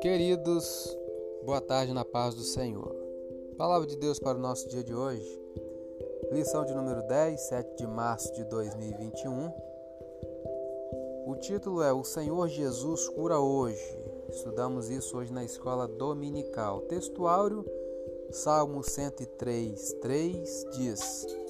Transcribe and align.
Queridos, 0.00 0.96
boa 1.44 1.60
tarde 1.60 1.92
na 1.92 2.04
paz 2.04 2.36
do 2.36 2.42
Senhor. 2.42 2.94
Palavra 3.56 3.88
de 3.88 3.96
Deus 3.96 4.20
para 4.20 4.38
o 4.38 4.40
nosso 4.40 4.68
dia 4.68 4.84
de 4.84 4.94
hoje. 4.94 5.40
Lição 6.30 6.64
de 6.64 6.72
número 6.72 7.02
10, 7.02 7.40
7 7.40 7.76
de 7.76 7.86
março 7.88 8.32
de 8.34 8.44
2021. 8.44 9.52
O 11.26 11.34
título 11.40 11.82
é 11.82 11.92
O 11.92 12.04
Senhor 12.04 12.48
Jesus 12.48 13.08
cura 13.08 13.40
hoje. 13.40 13.98
Estudamos 14.30 14.90
isso 14.90 15.16
hoje 15.18 15.32
na 15.32 15.44
escola 15.44 15.88
dominical. 15.88 16.82
Textuário, 16.82 17.64
Salmo 18.30 18.84
103, 18.84 19.94
3 19.94 20.66
diz: 20.72 21.41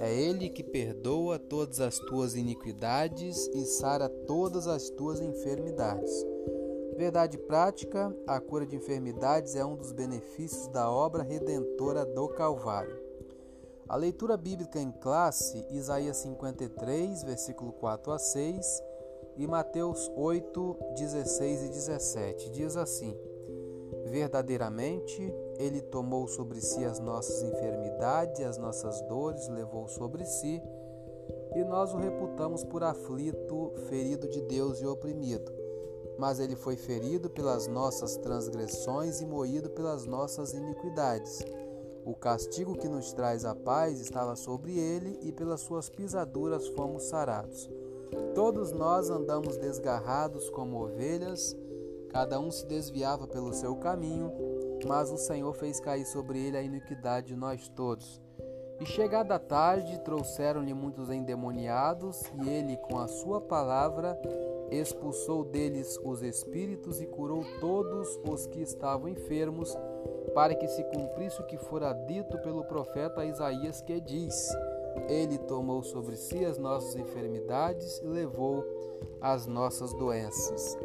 É 0.00 0.14
Ele 0.14 0.48
que 0.48 0.62
perdoa 0.62 1.38
todas 1.38 1.80
as 1.80 1.98
tuas 1.98 2.34
iniquidades 2.34 3.48
e 3.54 3.64
sara 3.64 4.08
todas 4.08 4.66
as 4.66 4.90
tuas 4.90 5.20
enfermidades. 5.20 6.10
Verdade 6.96 7.38
prática: 7.38 8.14
a 8.26 8.40
cura 8.40 8.66
de 8.66 8.76
enfermidades 8.76 9.56
é 9.56 9.64
um 9.64 9.76
dos 9.76 9.92
benefícios 9.92 10.66
da 10.68 10.90
obra 10.90 11.22
redentora 11.22 12.04
do 12.04 12.28
Calvário. 12.28 12.98
A 13.88 13.96
leitura 13.96 14.36
bíblica 14.36 14.78
em 14.78 14.92
classe, 14.92 15.66
Isaías 15.70 16.18
53, 16.18 17.24
versículo 17.24 17.72
4 17.72 18.12
a 18.12 18.18
6 18.18 18.82
e 19.36 19.46
Mateus 19.46 20.10
8, 20.14 20.76
16 20.96 21.62
e 21.62 21.68
17 21.68 22.50
diz 22.50 22.76
assim: 22.76 23.16
Verdadeiramente, 24.06 25.32
Ele 25.58 25.80
tomou 25.80 26.26
sobre 26.26 26.60
si 26.60 26.84
as 26.84 26.98
nossas 26.98 27.42
enfermidades 27.42 28.40
as 28.44 28.58
nossas 28.58 29.00
dores, 29.02 29.48
levou 29.48 29.88
sobre 29.88 30.24
si, 30.24 30.62
e 31.54 31.64
nós 31.64 31.92
o 31.92 31.96
reputamos 31.96 32.64
por 32.64 32.82
aflito, 32.82 33.72
ferido 33.88 34.28
de 34.28 34.40
Deus 34.42 34.80
e 34.80 34.86
oprimido. 34.86 35.52
Mas 36.18 36.38
ele 36.38 36.54
foi 36.54 36.76
ferido 36.76 37.30
pelas 37.30 37.66
nossas 37.66 38.16
transgressões 38.16 39.20
e 39.20 39.26
moído 39.26 39.70
pelas 39.70 40.06
nossas 40.06 40.52
iniquidades. 40.52 41.40
O 42.04 42.14
castigo 42.14 42.76
que 42.76 42.88
nos 42.88 43.12
traz 43.12 43.44
a 43.44 43.54
paz 43.54 44.00
estava 44.00 44.36
sobre 44.36 44.78
ele, 44.78 45.18
e 45.22 45.32
pelas 45.32 45.60
suas 45.60 45.88
pisaduras 45.88 46.68
fomos 46.68 47.04
sarados. 47.04 47.70
Todos 48.34 48.72
nós 48.72 49.10
andamos 49.10 49.56
desgarrados 49.56 50.48
como 50.50 50.82
ovelhas, 50.82 51.56
cada 52.10 52.38
um 52.38 52.50
se 52.50 52.66
desviava 52.66 53.26
pelo 53.26 53.52
seu 53.52 53.76
caminho, 53.76 54.32
mas 54.86 55.10
o 55.10 55.16
Senhor 55.16 55.52
fez 55.54 55.80
cair 55.80 56.04
sobre 56.04 56.38
ele 56.38 56.56
a 56.56 56.62
iniquidade 56.62 57.28
de 57.28 57.36
nós 57.36 57.68
todos. 57.68 58.20
E 58.80 58.86
chegada 58.86 59.34
a 59.34 59.38
tarde, 59.38 60.00
trouxeram-lhe 60.00 60.72
muitos 60.72 61.10
endemoniados, 61.10 62.22
e 62.42 62.48
ele, 62.48 62.76
com 62.78 62.98
a 62.98 63.06
sua 63.06 63.40
palavra, 63.40 64.18
expulsou 64.70 65.44
deles 65.44 65.98
os 66.02 66.22
espíritos 66.22 67.00
e 67.00 67.06
curou 67.06 67.44
todos 67.60 68.18
os 68.28 68.46
que 68.46 68.62
estavam 68.62 69.08
enfermos, 69.08 69.76
para 70.34 70.54
que 70.54 70.66
se 70.66 70.82
cumprisse 70.84 71.40
o 71.40 71.46
que 71.46 71.58
fora 71.58 71.92
dito 71.92 72.38
pelo 72.38 72.64
profeta 72.64 73.24
Isaías, 73.24 73.82
que 73.82 74.00
diz: 74.00 74.48
ele 75.08 75.38
tomou 75.38 75.82
sobre 75.82 76.16
si 76.16 76.44
as 76.44 76.58
nossas 76.58 76.94
enfermidades 76.96 77.98
e 77.98 78.06
levou 78.06 78.64
as 79.20 79.46
nossas 79.46 79.92
doenças. 79.92 80.78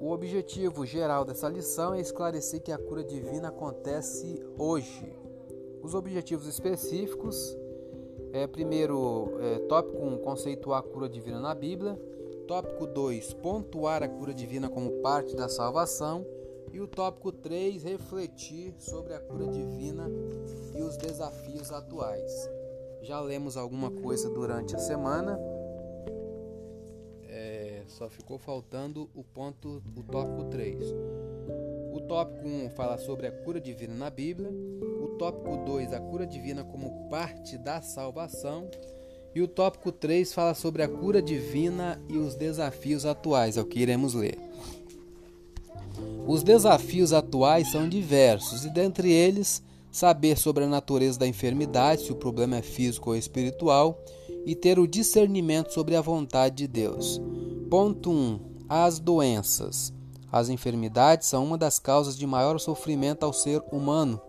O 0.00 0.12
objetivo 0.12 0.86
geral 0.86 1.26
dessa 1.26 1.46
lição 1.46 1.92
é 1.92 2.00
esclarecer 2.00 2.62
que 2.62 2.72
a 2.72 2.78
cura 2.78 3.04
divina 3.04 3.48
acontece 3.48 4.42
hoje. 4.56 5.12
Os 5.82 5.94
objetivos 5.94 6.46
específicos 6.46 7.54
é 8.32 8.46
primeiro, 8.46 9.30
é, 9.40 9.58
tópico 9.68 10.02
1, 10.02 10.18
conceituar 10.22 10.80
a 10.80 10.82
cura 10.82 11.06
divina 11.06 11.38
na 11.38 11.54
Bíblia. 11.54 12.00
Tópico 12.48 12.86
2, 12.86 13.34
pontuar 13.34 14.02
a 14.02 14.08
cura 14.08 14.32
divina 14.32 14.70
como 14.70 15.02
parte 15.02 15.36
da 15.36 15.50
salvação. 15.50 16.26
E 16.72 16.80
o 16.80 16.86
tópico 16.86 17.30
3, 17.30 17.82
refletir 17.82 18.72
sobre 18.78 19.12
a 19.12 19.20
cura 19.20 19.48
divina 19.48 20.10
e 20.74 20.82
os 20.82 20.96
desafios 20.96 21.70
atuais. 21.70 22.48
Já 23.02 23.20
lemos 23.20 23.54
alguma 23.54 23.90
coisa 23.90 24.30
durante 24.30 24.74
a 24.74 24.78
semana, 24.78 25.38
só 28.00 28.08
ficou 28.08 28.38
faltando 28.38 29.10
o 29.14 29.22
ponto, 29.22 29.82
o 29.94 30.02
tópico 30.02 30.44
3. 30.44 30.86
O 31.92 32.00
tópico 32.08 32.48
1 32.48 32.70
fala 32.70 32.96
sobre 32.96 33.26
a 33.26 33.30
cura 33.30 33.60
divina 33.60 33.94
na 33.94 34.08
Bíblia, 34.08 34.50
o 35.02 35.18
tópico 35.18 35.54
2, 35.66 35.92
a 35.92 36.00
cura 36.00 36.26
divina 36.26 36.64
como 36.64 37.10
parte 37.10 37.58
da 37.58 37.82
salvação, 37.82 38.70
e 39.34 39.42
o 39.42 39.46
tópico 39.46 39.92
3 39.92 40.32
fala 40.32 40.54
sobre 40.54 40.82
a 40.82 40.88
cura 40.88 41.20
divina 41.20 42.00
e 42.08 42.16
os 42.16 42.34
desafios 42.34 43.04
atuais, 43.04 43.58
é 43.58 43.60
o 43.60 43.66
que 43.66 43.80
iremos 43.80 44.14
ler. 44.14 44.38
Os 46.26 46.42
desafios 46.42 47.12
atuais 47.12 47.70
são 47.70 47.86
diversos 47.86 48.64
e, 48.64 48.70
dentre 48.70 49.12
eles, 49.12 49.62
saber 49.92 50.38
sobre 50.38 50.64
a 50.64 50.68
natureza 50.68 51.18
da 51.18 51.26
enfermidade, 51.26 52.04
se 52.04 52.12
o 52.12 52.16
problema 52.16 52.56
é 52.56 52.62
físico 52.62 53.10
ou 53.10 53.16
espiritual, 53.16 54.02
e 54.46 54.54
ter 54.54 54.78
o 54.78 54.88
discernimento 54.88 55.74
sobre 55.74 55.96
a 55.96 56.00
vontade 56.00 56.56
de 56.56 56.66
Deus. 56.66 57.20
Ponto 57.70 58.10
1. 58.10 58.40
As 58.68 58.98
doenças. 58.98 59.92
As 60.32 60.48
enfermidades 60.48 61.28
são 61.28 61.44
uma 61.44 61.56
das 61.56 61.78
causas 61.78 62.18
de 62.18 62.26
maior 62.26 62.58
sofrimento 62.58 63.22
ao 63.22 63.32
ser 63.32 63.62
humano. 63.70 64.20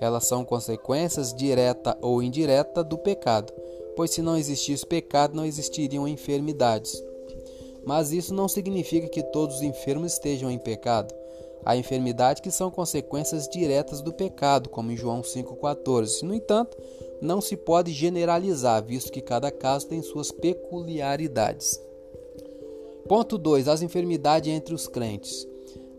Elas 0.00 0.26
são 0.26 0.44
consequências 0.44 1.32
direta 1.32 1.96
ou 2.02 2.20
indireta 2.20 2.82
do 2.82 2.98
pecado, 2.98 3.52
pois 3.94 4.10
se 4.10 4.20
não 4.20 4.36
existisse 4.36 4.84
pecado, 4.84 5.36
não 5.36 5.44
existiriam 5.44 6.08
enfermidades. 6.08 7.00
Mas 7.86 8.10
isso 8.10 8.34
não 8.34 8.48
significa 8.48 9.06
que 9.06 9.22
todos 9.22 9.58
os 9.58 9.62
enfermos 9.62 10.14
estejam 10.14 10.50
em 10.50 10.58
pecado. 10.58 11.14
Há 11.64 11.76
enfermidades 11.76 12.42
que 12.42 12.50
são 12.50 12.72
consequências 12.72 13.48
diretas 13.48 14.02
do 14.02 14.12
pecado, 14.12 14.68
como 14.68 14.90
em 14.90 14.96
João 14.96 15.22
5,14. 15.22 16.22
No 16.22 16.34
entanto, 16.34 16.76
não 17.22 17.40
se 17.40 17.56
pode 17.56 17.92
generalizar, 17.92 18.84
visto 18.84 19.12
que 19.12 19.20
cada 19.20 19.48
caso 19.52 19.86
tem 19.86 20.02
suas 20.02 20.32
peculiaridades. 20.32 21.88
Ponto 23.10 23.36
2. 23.36 23.66
As 23.66 23.82
enfermidades 23.82 24.52
entre 24.52 24.72
os 24.72 24.86
crentes. 24.86 25.44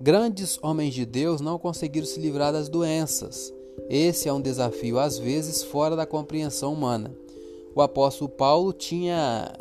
Grandes 0.00 0.60
homens 0.62 0.94
de 0.94 1.04
Deus 1.04 1.40
não 1.40 1.58
conseguiram 1.58 2.06
se 2.06 2.20
livrar 2.20 2.52
das 2.52 2.68
doenças. 2.68 3.52
Esse 3.88 4.28
é 4.28 4.32
um 4.32 4.40
desafio, 4.40 4.96
às 4.96 5.18
vezes, 5.18 5.60
fora 5.60 5.96
da 5.96 6.06
compreensão 6.06 6.72
humana. 6.72 7.12
O 7.74 7.82
apóstolo 7.82 8.30
Paulo 8.30 8.72
tinha 8.72 9.52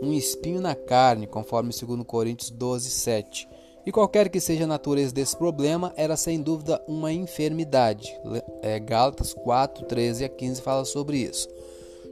um 0.00 0.12
espinho 0.12 0.60
na 0.60 0.76
carne, 0.76 1.26
conforme 1.26 1.72
2 1.74 2.06
Coríntios 2.06 2.50
12, 2.50 2.88
7. 2.88 3.48
E 3.84 3.90
qualquer 3.90 4.28
que 4.28 4.38
seja 4.38 4.62
a 4.62 4.68
natureza 4.68 5.12
desse 5.12 5.36
problema, 5.36 5.92
era 5.96 6.16
sem 6.16 6.40
dúvida 6.40 6.80
uma 6.86 7.12
enfermidade. 7.12 8.16
É, 8.62 8.78
Gálatas 8.78 9.34
4, 9.34 9.86
13 9.86 10.24
a 10.24 10.28
15 10.28 10.62
fala 10.62 10.84
sobre 10.84 11.18
isso. 11.18 11.48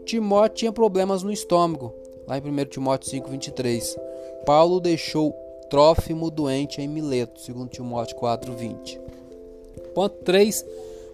Timóteo 0.05 0.57
tinha 0.57 0.73
problemas 0.73 1.23
no 1.23 1.31
estômago, 1.31 1.95
lá 2.27 2.37
em 2.37 2.41
1 2.41 2.65
Timóteo 2.65 3.09
5, 3.09 3.31
23. 3.31 4.10
Paulo 4.45 4.81
deixou 4.81 5.35
Trófimo 5.71 6.33
doente 6.33 6.83
em 6.83 6.89
Mileto, 6.89 7.41
2 7.53 7.71
Timóteo 7.71 8.17
4, 8.17 8.53
20. 8.53 9.01
Ponto 9.95 10.17
3. 10.25 10.67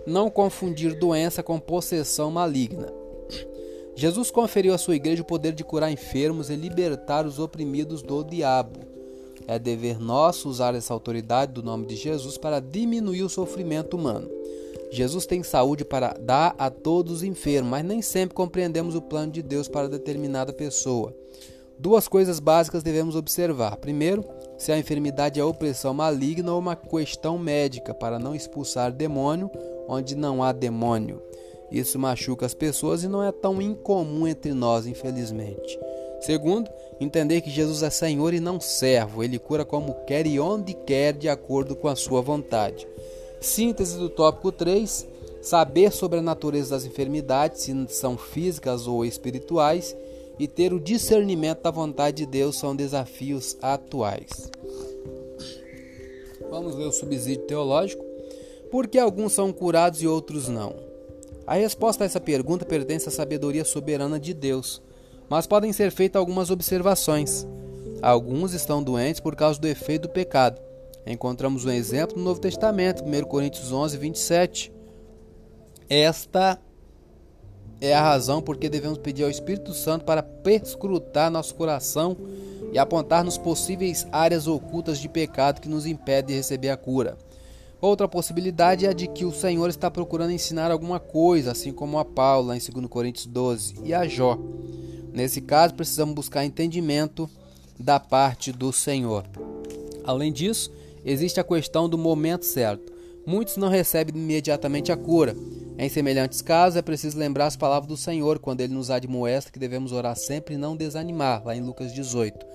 Não 0.06 0.30
confundir 0.30 0.98
doença 0.98 1.42
com 1.42 1.60
possessão 1.60 2.30
maligna. 2.30 2.90
Jesus 3.94 4.30
conferiu 4.30 4.72
à 4.72 4.78
sua 4.78 4.96
igreja 4.96 5.20
o 5.20 5.26
poder 5.26 5.52
de 5.52 5.62
curar 5.62 5.92
enfermos 5.92 6.48
e 6.48 6.56
libertar 6.56 7.26
os 7.26 7.38
oprimidos 7.38 8.00
do 8.00 8.24
diabo. 8.24 8.80
É 9.46 9.58
dever 9.58 10.00
nosso 10.00 10.48
usar 10.48 10.74
essa 10.74 10.94
autoridade 10.94 11.52
do 11.52 11.62
nome 11.62 11.86
de 11.86 11.96
Jesus 11.96 12.38
para 12.38 12.58
diminuir 12.58 13.22
o 13.22 13.28
sofrimento 13.28 13.94
humano. 13.94 14.30
Jesus 14.90 15.26
tem 15.26 15.42
saúde 15.42 15.84
para 15.84 16.14
dar 16.18 16.54
a 16.58 16.70
todos 16.70 17.16
os 17.16 17.22
enfermos, 17.22 17.70
mas 17.70 17.84
nem 17.84 18.00
sempre 18.00 18.34
compreendemos 18.34 18.94
o 18.94 19.02
plano 19.02 19.32
de 19.32 19.42
Deus 19.42 19.68
para 19.68 19.88
determinada 19.88 20.52
pessoa. 20.52 21.14
Duas 21.78 22.08
coisas 22.08 22.40
básicas 22.40 22.82
devemos 22.82 23.16
observar. 23.16 23.76
Primeiro, 23.76 24.24
se 24.56 24.72
a 24.72 24.78
enfermidade 24.78 25.38
é 25.38 25.44
opressão 25.44 25.92
maligna 25.92 26.52
ou 26.52 26.58
uma 26.58 26.74
questão 26.74 27.38
médica 27.38 27.92
para 27.92 28.18
não 28.18 28.34
expulsar 28.34 28.90
demônio 28.90 29.50
onde 29.88 30.14
não 30.16 30.42
há 30.42 30.52
demônio. 30.52 31.22
Isso 31.70 31.98
machuca 31.98 32.46
as 32.46 32.54
pessoas 32.54 33.02
e 33.02 33.08
não 33.08 33.22
é 33.22 33.32
tão 33.32 33.60
incomum 33.60 34.26
entre 34.26 34.54
nós, 34.54 34.86
infelizmente. 34.86 35.78
Segundo, 36.20 36.70
entender 37.00 37.40
que 37.40 37.50
Jesus 37.50 37.82
é 37.82 37.90
Senhor 37.90 38.32
e 38.32 38.40
não 38.40 38.60
servo, 38.60 39.22
ele 39.22 39.38
cura 39.38 39.64
como 39.64 39.94
quer 40.06 40.26
e 40.26 40.40
onde 40.40 40.74
quer, 40.74 41.12
de 41.12 41.28
acordo 41.28 41.76
com 41.76 41.88
a 41.88 41.96
sua 41.96 42.22
vontade. 42.22 42.86
Síntese 43.40 43.98
do 43.98 44.08
tópico 44.08 44.50
3: 44.50 45.06
saber 45.42 45.92
sobre 45.92 46.20
a 46.20 46.22
natureza 46.22 46.70
das 46.70 46.84
enfermidades, 46.84 47.62
se 47.62 47.86
são 47.88 48.16
físicas 48.16 48.86
ou 48.86 49.04
espirituais, 49.04 49.96
e 50.38 50.46
ter 50.46 50.72
o 50.72 50.80
discernimento 50.80 51.62
da 51.62 51.70
vontade 51.70 52.18
de 52.18 52.26
Deus 52.26 52.56
são 52.56 52.76
desafios 52.76 53.56
atuais. 53.62 54.50
Vamos 56.50 56.76
ler 56.76 56.86
o 56.86 56.92
subsídio 56.92 57.44
teológico. 57.46 58.04
Por 58.70 58.86
que 58.86 58.98
alguns 58.98 59.32
são 59.32 59.52
curados 59.52 60.02
e 60.02 60.06
outros 60.06 60.48
não? 60.48 60.74
A 61.46 61.54
resposta 61.54 62.04
a 62.04 62.06
essa 62.06 62.20
pergunta 62.20 62.64
pertence 62.64 63.08
à 63.08 63.12
sabedoria 63.12 63.64
soberana 63.64 64.18
de 64.18 64.34
Deus. 64.34 64.82
mas 65.28 65.46
podem 65.46 65.72
ser 65.72 65.90
feitas 65.90 66.20
algumas 66.20 66.50
observações. 66.50 67.46
Alguns 68.00 68.52
estão 68.52 68.82
doentes 68.82 69.20
por 69.20 69.34
causa 69.34 69.60
do 69.60 69.66
efeito 69.66 70.02
do 70.02 70.08
pecado. 70.08 70.60
Encontramos 71.06 71.64
um 71.64 71.70
exemplo 71.70 72.16
no 72.16 72.24
Novo 72.24 72.40
Testamento, 72.40 73.04
1 73.04 73.24
Coríntios 73.24 73.72
11, 73.72 73.96
27. 73.96 74.72
Esta 75.88 76.60
é 77.80 77.94
a 77.94 78.02
razão 78.02 78.40
porque 78.40 78.68
devemos 78.68 78.98
pedir 78.98 79.24
ao 79.24 79.30
Espírito 79.30 79.74
Santo 79.74 80.04
para 80.04 80.22
perscrutar 80.22 81.30
nosso 81.30 81.54
coração 81.54 82.16
e 82.72 82.78
apontar 82.78 83.24
nos 83.24 83.38
possíveis 83.38 84.06
áreas 84.10 84.46
ocultas 84.46 84.98
de 84.98 85.08
pecado 85.08 85.60
que 85.60 85.68
nos 85.68 85.86
impedem 85.86 86.28
de 86.28 86.34
receber 86.34 86.70
a 86.70 86.76
cura. 86.76 87.16
Outra 87.80 88.08
possibilidade 88.08 88.86
é 88.86 88.88
a 88.88 88.92
de 88.92 89.06
que 89.06 89.24
o 89.24 89.32
Senhor 89.32 89.68
está 89.68 89.90
procurando 89.90 90.32
ensinar 90.32 90.70
alguma 90.70 90.98
coisa, 90.98 91.52
assim 91.52 91.72
como 91.72 91.98
a 91.98 92.04
Paulo, 92.04 92.52
em 92.54 92.58
2 92.58 92.86
Coríntios 92.86 93.26
12, 93.26 93.76
e 93.84 93.92
a 93.92 94.08
Jó. 94.08 94.38
Nesse 95.12 95.40
caso, 95.40 95.74
precisamos 95.74 96.14
buscar 96.14 96.44
entendimento 96.44 97.28
da 97.78 98.00
parte 98.00 98.50
do 98.50 98.72
Senhor. 98.72 99.24
Além 100.04 100.32
disso, 100.32 100.72
existe 101.04 101.38
a 101.38 101.44
questão 101.44 101.88
do 101.88 101.98
momento 101.98 102.44
certo. 102.44 102.92
Muitos 103.26 103.56
não 103.56 103.68
recebem 103.68 104.14
imediatamente 104.14 104.90
a 104.90 104.96
cura. 104.96 105.36
Em 105.78 105.88
semelhantes 105.90 106.40
casos, 106.40 106.76
é 106.76 106.82
preciso 106.82 107.18
lembrar 107.18 107.46
as 107.46 107.56
palavras 107.56 107.88
do 107.88 107.96
Senhor 107.96 108.38
quando 108.38 108.62
ele 108.62 108.72
nos 108.72 108.90
admoesta 108.90 109.52
que 109.52 109.58
devemos 109.58 109.92
orar 109.92 110.16
sempre 110.16 110.54
e 110.54 110.58
não 110.58 110.76
desanimar, 110.76 111.44
lá 111.44 111.54
em 111.54 111.60
Lucas 111.60 111.92
18. 111.92 112.46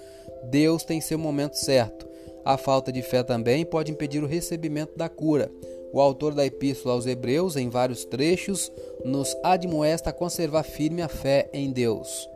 Deus 0.50 0.83
tem 0.83 1.00
seu 1.00 1.19
momento 1.19 1.53
certo. 1.53 2.07
A 2.44 2.57
falta 2.57 2.91
de 2.91 3.03
fé 3.03 3.21
também 3.21 3.63
pode 3.63 3.91
impedir 3.91 4.23
o 4.23 4.27
recebimento 4.27 4.97
da 4.97 5.07
cura. 5.07 5.51
O 5.94 6.01
autor 6.01 6.33
da 6.33 6.45
Epístola 6.45 6.95
aos 6.95 7.06
Hebreus, 7.06 7.56
em 7.56 7.69
vários 7.69 8.06
trechos, 8.06 8.71
nos 9.06 9.35
admoesta 9.44 10.09
a 10.09 10.13
conservar 10.13 10.63
firme 10.63 11.03
a 11.03 11.07
fé 11.07 11.47
em 11.53 11.71
Deus. 11.71 12.27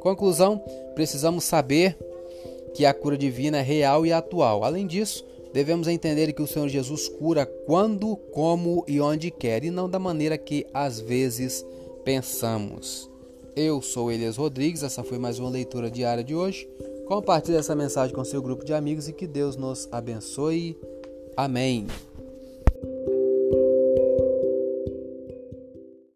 Conclusão: 0.00 0.58
precisamos 0.94 1.44
saber 1.44 1.96
que 2.74 2.84
a 2.84 2.94
cura 2.94 3.16
divina 3.16 3.58
é 3.58 3.62
real 3.62 4.04
e 4.04 4.12
atual. 4.12 4.64
Além 4.64 4.86
disso, 4.86 5.24
devemos 5.52 5.88
entender 5.88 6.32
que 6.32 6.42
o 6.42 6.46
Senhor 6.46 6.68
Jesus 6.68 7.08
cura 7.08 7.46
quando, 7.66 8.16
como 8.32 8.84
e 8.86 9.00
onde 9.00 9.30
quer, 9.30 9.64
e 9.64 9.70
não 9.70 9.88
da 9.88 9.98
maneira 9.98 10.36
que 10.36 10.66
às 10.72 11.00
vezes 11.00 11.64
pensamos. 12.04 13.10
Eu 13.56 13.82
sou 13.82 14.12
Elias 14.12 14.36
Rodrigues, 14.36 14.82
essa 14.82 15.02
foi 15.02 15.18
mais 15.18 15.38
uma 15.38 15.50
leitura 15.50 15.90
diária 15.90 16.22
de 16.22 16.34
hoje. 16.34 16.68
Compartilhe 17.06 17.56
essa 17.56 17.74
mensagem 17.74 18.14
com 18.14 18.24
seu 18.24 18.40
grupo 18.40 18.64
de 18.64 18.72
amigos 18.72 19.08
e 19.08 19.12
que 19.12 19.26
Deus 19.26 19.56
nos 19.56 19.88
abençoe. 19.90 20.78
Amém. 21.36 21.86